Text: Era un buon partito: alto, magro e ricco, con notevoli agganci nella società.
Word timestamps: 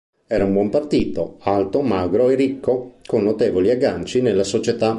Era 0.25 0.45
un 0.45 0.53
buon 0.53 0.69
partito: 0.71 1.35
alto, 1.41 1.81
magro 1.83 2.29
e 2.29 2.33
ricco, 2.35 2.93
con 3.05 3.21
notevoli 3.23 3.69
agganci 3.69 4.19
nella 4.23 4.43
società. 4.43 4.89